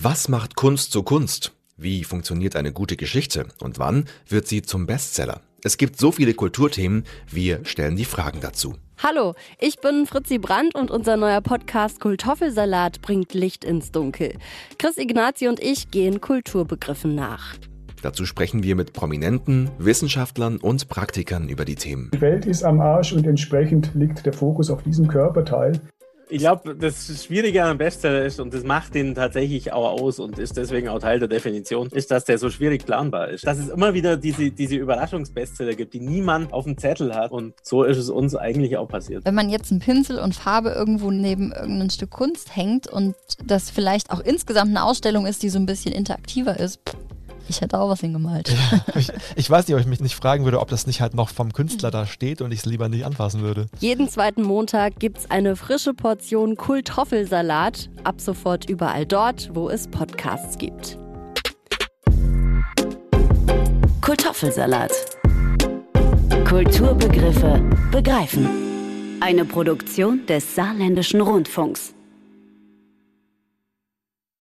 Was 0.00 0.28
macht 0.28 0.54
Kunst 0.54 0.92
zu 0.92 1.02
Kunst? 1.02 1.56
Wie 1.76 2.04
funktioniert 2.04 2.54
eine 2.54 2.72
gute 2.72 2.96
Geschichte 2.96 3.46
und 3.60 3.80
wann 3.80 4.04
wird 4.28 4.46
sie 4.46 4.62
zum 4.62 4.86
Bestseller? 4.86 5.40
Es 5.64 5.76
gibt 5.76 5.98
so 5.98 6.12
viele 6.12 6.34
Kulturthemen, 6.34 7.02
wir 7.28 7.64
stellen 7.64 7.96
die 7.96 8.04
Fragen 8.04 8.38
dazu. 8.40 8.76
Hallo, 9.02 9.34
ich 9.58 9.80
bin 9.80 10.06
Fritzi 10.06 10.38
Brandt 10.38 10.76
und 10.76 10.92
unser 10.92 11.16
neuer 11.16 11.40
Podcast 11.40 11.98
Kultoffelsalat 11.98 13.02
bringt 13.02 13.34
Licht 13.34 13.64
ins 13.64 13.90
Dunkel. 13.90 14.34
Chris 14.78 14.98
Ignazi 14.98 15.48
und 15.48 15.58
ich 15.58 15.90
gehen 15.90 16.20
Kulturbegriffen 16.20 17.16
nach. 17.16 17.56
Dazu 18.00 18.24
sprechen 18.24 18.62
wir 18.62 18.76
mit 18.76 18.92
Prominenten, 18.92 19.68
Wissenschaftlern 19.78 20.58
und 20.58 20.88
Praktikern 20.88 21.48
über 21.48 21.64
die 21.64 21.74
Themen. 21.74 22.12
Die 22.14 22.20
Welt 22.20 22.46
ist 22.46 22.62
am 22.62 22.80
Arsch 22.80 23.12
und 23.12 23.26
entsprechend 23.26 23.96
liegt 23.96 24.24
der 24.24 24.32
Fokus 24.32 24.70
auf 24.70 24.84
diesem 24.84 25.08
Körperteil. 25.08 25.80
Ich 26.30 26.38
glaube, 26.38 26.74
das 26.74 27.24
Schwierige 27.24 27.62
an 27.62 27.70
einem 27.70 27.78
Bestseller 27.78 28.24
ist, 28.24 28.38
und 28.38 28.52
das 28.52 28.62
macht 28.62 28.94
ihn 28.94 29.14
tatsächlich 29.14 29.72
auch 29.72 30.00
aus 30.00 30.18
und 30.18 30.38
ist 30.38 30.56
deswegen 30.56 30.88
auch 30.88 30.98
Teil 30.98 31.18
der 31.18 31.28
Definition, 31.28 31.88
ist, 31.88 32.10
dass 32.10 32.24
der 32.24 32.38
so 32.38 32.50
schwierig 32.50 32.84
planbar 32.84 33.28
ist. 33.28 33.46
Dass 33.46 33.58
es 33.58 33.68
immer 33.68 33.94
wieder 33.94 34.16
diese, 34.16 34.50
diese 34.50 34.76
Überraschungsbestseller 34.76 35.74
gibt, 35.74 35.94
die 35.94 36.00
niemand 36.00 36.52
auf 36.52 36.64
dem 36.64 36.76
Zettel 36.76 37.14
hat. 37.14 37.30
Und 37.30 37.54
so 37.62 37.82
ist 37.82 37.96
es 37.96 38.10
uns 38.10 38.34
eigentlich 38.34 38.76
auch 38.76 38.88
passiert. 38.88 39.24
Wenn 39.24 39.34
man 39.34 39.48
jetzt 39.48 39.70
einen 39.70 39.80
Pinsel 39.80 40.18
und 40.18 40.34
Farbe 40.34 40.70
irgendwo 40.70 41.10
neben 41.10 41.52
irgendein 41.52 41.90
Stück 41.90 42.10
Kunst 42.10 42.54
hängt 42.54 42.86
und 42.86 43.14
das 43.46 43.70
vielleicht 43.70 44.10
auch 44.10 44.20
insgesamt 44.20 44.70
eine 44.70 44.84
Ausstellung 44.84 45.26
ist, 45.26 45.42
die 45.42 45.48
so 45.48 45.58
ein 45.58 45.66
bisschen 45.66 45.92
interaktiver 45.92 46.58
ist, 46.58 46.80
ich 47.48 47.60
hätte 47.60 47.78
auch 47.78 47.88
was 47.88 48.00
hingemalt. 48.00 48.48
Ja, 48.48 48.80
ich, 48.94 49.10
ich, 49.36 49.50
weiß 49.50 49.66
nicht, 49.66 49.74
ob 49.74 49.80
ich 49.80 49.86
mich 49.86 50.00
nicht 50.00 50.14
fragen 50.14 50.44
würde, 50.44 50.60
ob 50.60 50.68
das 50.68 50.86
nicht 50.86 51.00
halt 51.00 51.14
noch 51.14 51.28
vom 51.30 51.52
Künstler 51.52 51.90
da 51.90 52.06
steht 52.06 52.40
und 52.42 52.52
ich 52.52 52.60
es 52.60 52.66
lieber 52.66 52.88
nicht 52.88 53.04
anfassen 53.04 53.42
würde. 53.42 53.66
Jeden 53.80 54.08
zweiten 54.08 54.42
Montag 54.42 54.98
gibt 54.98 55.18
es 55.18 55.30
eine 55.30 55.56
frische 55.56 55.94
Portion 55.94 56.56
Kultoffelsalat. 56.56 57.90
Ab 58.04 58.20
sofort 58.20 58.68
überall 58.68 59.06
dort, 59.06 59.50
wo 59.54 59.68
es 59.68 59.88
Podcasts 59.88 60.58
gibt. 60.58 60.98
Kultoffelsalat. 64.00 64.92
Kulturbegriffe 66.46 67.62
begreifen. 67.90 68.48
Eine 69.20 69.44
Produktion 69.44 70.24
des 70.26 70.54
Saarländischen 70.54 71.20
Rundfunks. 71.20 71.94